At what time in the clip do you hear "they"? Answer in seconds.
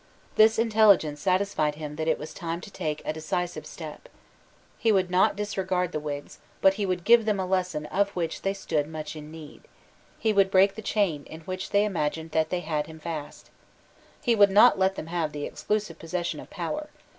8.41-8.55, 11.69-11.85, 12.49-12.61